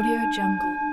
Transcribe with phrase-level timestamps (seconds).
[0.00, 0.89] Audio Jungle.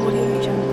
[0.00, 0.71] 我的抑郁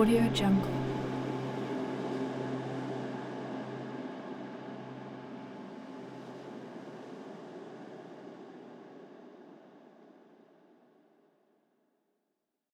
[0.00, 0.79] Audio Jungle.